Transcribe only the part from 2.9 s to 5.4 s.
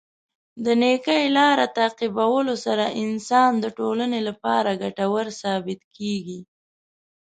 انسان د ټولنې لپاره ګټور